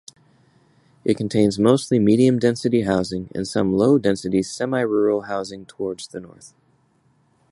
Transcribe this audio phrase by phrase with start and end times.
[1.05, 6.55] It contains mostly medium-density housing and some low-density semi-rural housing towards the north.